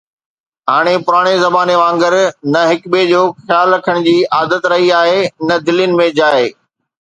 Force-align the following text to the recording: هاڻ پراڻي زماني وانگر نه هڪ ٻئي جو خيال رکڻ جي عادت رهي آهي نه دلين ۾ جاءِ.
هاڻ 0.69 0.85
پراڻي 1.07 1.33
زماني 1.43 1.75
وانگر 1.83 2.13
نه 2.53 2.61
هڪ 2.71 2.81
ٻئي 2.93 3.03
جو 3.11 3.21
خيال 3.45 3.67
رکڻ 3.75 4.01
جي 4.09 4.15
عادت 4.39 4.67
رهي 4.75 4.89
آهي 5.03 5.21
نه 5.51 5.55
دلين 5.69 5.95
۾ 6.03 6.11
جاءِ. 6.23 6.43